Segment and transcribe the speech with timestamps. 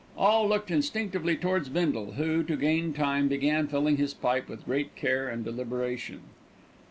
[0.17, 4.95] All looked instinctively towards Bindle, who, to gain time, began filling his pipe with great
[4.95, 6.21] care and deliberation.